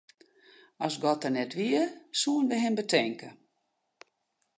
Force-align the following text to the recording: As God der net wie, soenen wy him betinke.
As 0.85 0.93
God 1.03 1.19
der 1.23 1.33
net 1.35 1.51
wie, 1.59 1.81
soenen 2.19 2.49
wy 2.51 2.57
him 2.63 2.75
betinke. 2.79 3.29